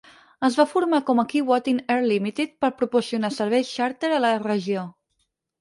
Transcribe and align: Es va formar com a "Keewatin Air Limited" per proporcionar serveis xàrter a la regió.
Es 0.47 0.55
va 0.59 0.63
formar 0.71 0.99
com 1.09 1.19
a 1.19 1.25
"Keewatin 1.33 1.83
Air 1.97 2.07
Limited" 2.13 2.55
per 2.65 2.73
proporcionar 2.81 3.33
serveis 3.37 3.75
xàrter 3.77 4.11
a 4.17 4.21
la 4.29 4.37
regió. 4.49 4.89